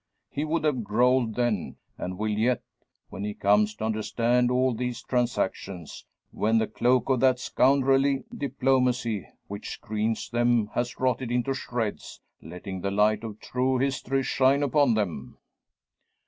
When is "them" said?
10.27-10.71, 14.95-15.37